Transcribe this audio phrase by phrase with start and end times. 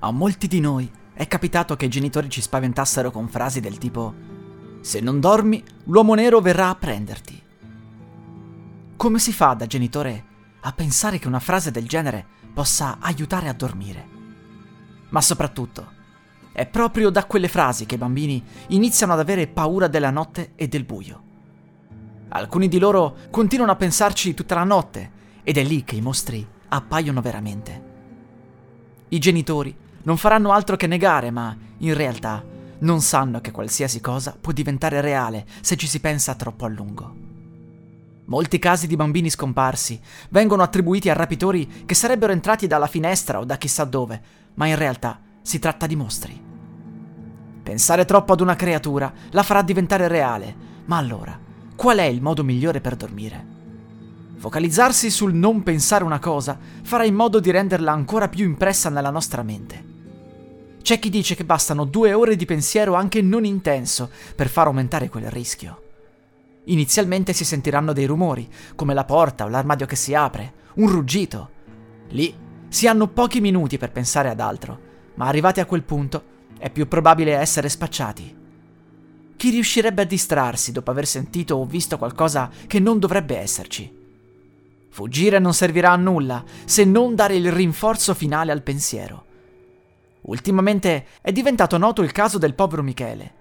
[0.00, 4.14] A molti di noi è capitato che i genitori ci spaventassero con frasi del tipo
[4.80, 7.42] Se non dormi, l'uomo nero verrà a prenderti.
[8.96, 10.24] Come si fa da genitore
[10.60, 14.08] a pensare che una frase del genere possa aiutare a dormire?
[15.08, 15.96] Ma soprattutto,
[16.52, 20.68] è proprio da quelle frasi che i bambini iniziano ad avere paura della notte e
[20.68, 21.22] del buio.
[22.28, 25.10] Alcuni di loro continuano a pensarci tutta la notte
[25.42, 27.86] ed è lì che i mostri appaiono veramente.
[29.08, 32.44] I genitori non faranno altro che negare, ma in realtà
[32.80, 37.26] non sanno che qualsiasi cosa può diventare reale se ci si pensa troppo a lungo.
[38.26, 43.44] Molti casi di bambini scomparsi vengono attribuiti a rapitori che sarebbero entrati dalla finestra o
[43.44, 44.20] da chissà dove,
[44.54, 46.38] ma in realtà si tratta di mostri.
[47.62, 51.38] Pensare troppo ad una creatura la farà diventare reale, ma allora
[51.74, 53.56] qual è il modo migliore per dormire?
[54.36, 59.10] Focalizzarsi sul non pensare una cosa farà in modo di renderla ancora più impressa nella
[59.10, 59.87] nostra mente.
[60.88, 65.10] C'è chi dice che bastano due ore di pensiero anche non intenso per far aumentare
[65.10, 65.82] quel rischio.
[66.64, 71.50] Inizialmente si sentiranno dei rumori, come la porta o l'armadio che si apre, un ruggito.
[72.08, 72.34] Lì
[72.70, 74.80] si hanno pochi minuti per pensare ad altro,
[75.16, 76.22] ma arrivati a quel punto
[76.58, 78.34] è più probabile essere spacciati.
[79.36, 83.94] Chi riuscirebbe a distrarsi dopo aver sentito o visto qualcosa che non dovrebbe esserci?
[84.88, 89.26] Fuggire non servirà a nulla se non dare il rinforzo finale al pensiero.
[90.28, 93.34] Ultimamente è diventato noto il caso del povero Michele.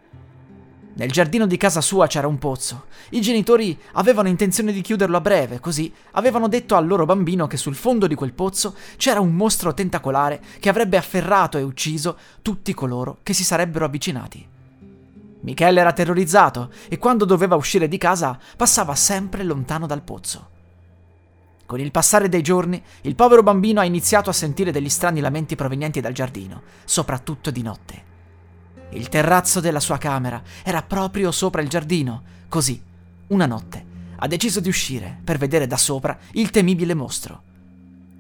[0.93, 2.85] Nel giardino di casa sua c'era un pozzo.
[3.09, 7.57] I genitori avevano intenzione di chiuderlo a breve, così avevano detto al loro bambino che
[7.57, 12.73] sul fondo di quel pozzo c'era un mostro tentacolare che avrebbe afferrato e ucciso tutti
[12.73, 14.47] coloro che si sarebbero avvicinati.
[15.41, 20.55] Michele era terrorizzato e quando doveva uscire di casa passava sempre lontano dal pozzo.
[21.67, 25.57] Con il passare dei giorni, il povero bambino ha iniziato a sentire degli strani lamenti
[25.57, 28.03] provenienti dal giardino, soprattutto di notte.
[28.91, 32.81] Il terrazzo della sua camera era proprio sopra il giardino, così,
[33.27, 33.85] una notte,
[34.15, 37.41] ha deciso di uscire per vedere da sopra il temibile mostro.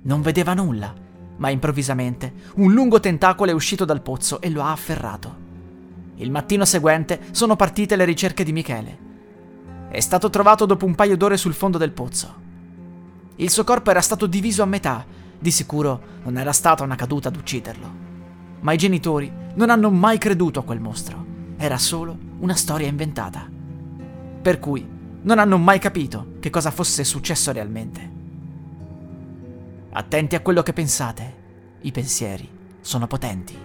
[0.01, 0.93] Non vedeva nulla,
[1.37, 5.45] ma improvvisamente un lungo tentacolo è uscito dal pozzo e lo ha afferrato.
[6.15, 8.97] Il mattino seguente sono partite le ricerche di Michele.
[9.87, 12.46] È stato trovato dopo un paio d'ore sul fondo del pozzo.
[13.39, 15.05] Il suo corpo era stato diviso a metà,
[15.37, 18.05] di sicuro non era stata una caduta ad ucciderlo.
[18.61, 21.23] Ma i genitori non hanno mai creduto a quel mostro,
[21.57, 23.47] era solo una storia inventata.
[24.41, 24.87] Per cui
[25.21, 28.11] non hanno mai capito che cosa fosse successo realmente.
[29.91, 31.35] Attenti a quello che pensate,
[31.81, 32.49] i pensieri
[32.81, 33.55] sono potenti.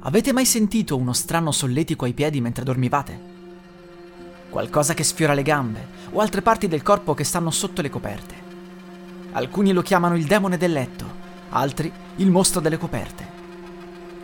[0.00, 3.29] Avete mai sentito uno strano solletico ai piedi mentre dormivate?
[4.50, 8.34] Qualcosa che sfiora le gambe o altre parti del corpo che stanno sotto le coperte.
[9.32, 11.06] Alcuni lo chiamano il demone del letto,
[11.50, 13.24] altri il mostro delle coperte.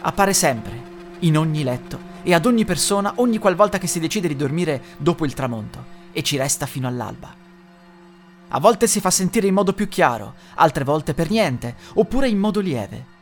[0.00, 0.82] Appare sempre,
[1.20, 5.24] in ogni letto e ad ogni persona ogni qualvolta che si decide di dormire dopo
[5.24, 7.32] il tramonto e ci resta fino all'alba.
[8.48, 12.38] A volte si fa sentire in modo più chiaro, altre volte per niente, oppure in
[12.38, 13.14] modo lieve.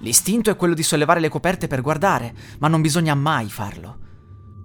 [0.00, 4.04] L'istinto è quello di sollevare le coperte per guardare, ma non bisogna mai farlo.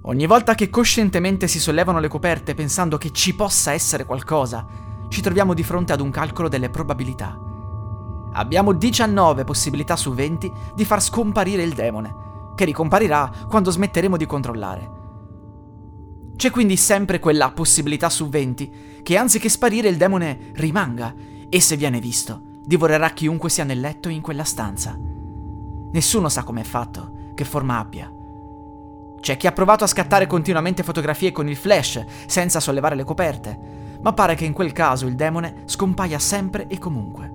[0.03, 4.65] Ogni volta che coscientemente si sollevano le coperte pensando che ci possa essere qualcosa,
[5.09, 7.39] ci troviamo di fronte ad un calcolo delle probabilità.
[8.33, 12.15] Abbiamo 19 possibilità su 20 di far scomparire il demone,
[12.55, 14.91] che ricomparirà quando smetteremo di controllare.
[16.35, 21.13] C'è quindi sempre quella possibilità su 20 che anziché sparire il demone rimanga
[21.47, 24.97] e se viene visto divorerà chiunque sia nel letto in quella stanza.
[25.91, 28.11] Nessuno sa com'è fatto, che forma abbia.
[29.21, 33.99] C'è chi ha provato a scattare continuamente fotografie con il flash senza sollevare le coperte,
[34.01, 37.31] ma pare che in quel caso il demone scompaia sempre e comunque.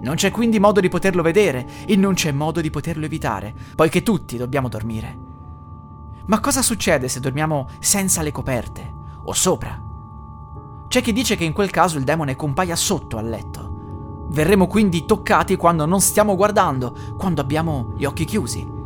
[0.00, 4.04] Non c'è quindi modo di poterlo vedere e non c'è modo di poterlo evitare, poiché
[4.04, 5.18] tutti dobbiamo dormire.
[6.26, 8.94] Ma cosa succede se dormiamo senza le coperte
[9.24, 9.82] o sopra?
[10.86, 14.26] C'è chi dice che in quel caso il demone compaia sotto al letto.
[14.28, 18.77] Verremo quindi toccati quando non stiamo guardando, quando abbiamo gli occhi chiusi.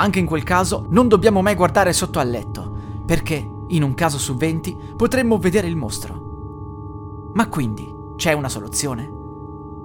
[0.00, 4.16] Anche in quel caso non dobbiamo mai guardare sotto al letto, perché in un caso
[4.16, 7.30] su 20, potremmo vedere il mostro.
[7.34, 7.86] Ma quindi
[8.16, 9.08] c'è una soluzione?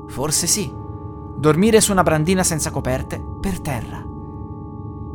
[0.08, 0.74] Forse sì.
[1.38, 4.02] Dormire su una brandina senza coperte, per terra.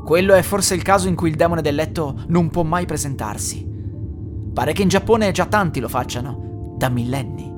[0.04, 3.66] Quello è forse il caso in cui il demone del letto non può mai presentarsi.
[4.52, 7.50] Pare che in Giappone già tanti lo facciano, da millenni.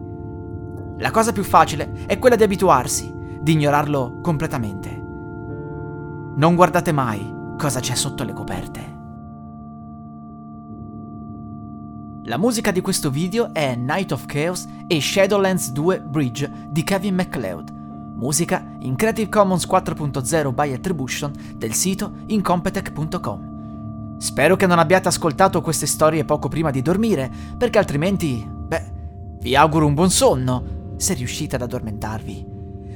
[0.99, 5.02] La cosa più facile è quella di abituarsi, di ignorarlo completamente.
[6.35, 9.01] Non guardate mai cosa c'è sotto le coperte.
[12.25, 17.17] La musica di questo video è Night of Chaos e Shadowlands 2 Bridge di Kevin
[17.17, 17.71] MacLeod,
[18.15, 24.17] musica in Creative Commons 4.0 by Attribution del sito incompetech.com.
[24.17, 28.93] Spero che non abbiate ascoltato queste storie poco prima di dormire, perché altrimenti, beh,
[29.41, 32.52] vi auguro un buon sonno, se riuscite ad addormentarvi.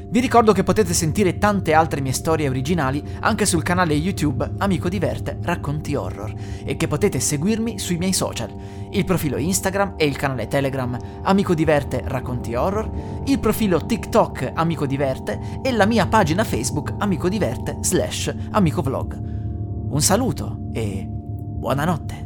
[0.09, 4.89] Vi ricordo che potete sentire tante altre mie storie originali anche sul canale YouTube Amico
[4.89, 6.33] Diverte Racconti Horror
[6.65, 8.55] e che potete seguirmi sui miei social,
[8.93, 14.87] il profilo Instagram e il canale Telegram Amico Diverte Racconti Horror, il profilo TikTok Amico
[14.87, 19.21] Diverte e la mia pagina Facebook Amico Diverte slash Amico Vlog.
[19.89, 22.26] Un saluto e buonanotte!